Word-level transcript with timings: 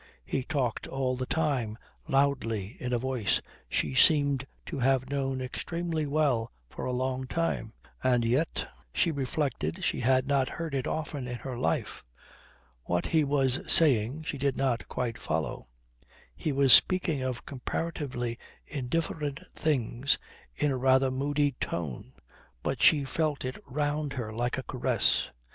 He 0.25 0.41
talked 0.43 0.87
all 0.87 1.15
the 1.15 1.27
time 1.27 1.77
loudly 2.07 2.75
in 2.79 2.91
a 2.91 2.97
voice 2.97 3.39
she 3.69 3.93
seemed 3.93 4.47
to 4.65 4.79
have 4.79 5.11
known 5.11 5.41
extremely 5.41 6.07
well 6.07 6.51
for 6.71 6.85
a 6.85 6.91
long 6.91 7.27
time; 7.27 7.73
and 8.03 8.25
yet, 8.25 8.67
she 8.91 9.11
reflected, 9.11 9.83
she 9.83 9.99
had 9.99 10.25
not 10.27 10.49
heard 10.49 10.73
it 10.73 10.87
often 10.87 11.27
in 11.27 11.35
her 11.35 11.55
life. 11.55 12.03
What 12.85 13.05
he 13.05 13.23
was 13.23 13.59
saying 13.71 14.23
she 14.23 14.39
did 14.39 14.57
not 14.57 14.87
quite 14.87 15.19
follow. 15.19 15.67
He 16.35 16.51
was 16.51 16.73
speaking 16.73 17.21
of 17.21 17.45
comparatively 17.45 18.39
indifferent 18.65 19.41
things 19.53 20.17
in 20.55 20.71
a 20.71 20.77
rather 20.77 21.11
moody 21.11 21.51
tone, 21.59 22.13
but 22.63 22.81
she 22.81 23.05
felt 23.05 23.45
it 23.45 23.57
round 23.67 24.13
her 24.13 24.33
like 24.33 24.57
a 24.57 24.63
caress. 24.63 25.29